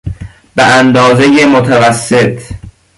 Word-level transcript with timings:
به 0.55 0.63
اندازهی 0.65 1.45
متوسط 1.45 2.41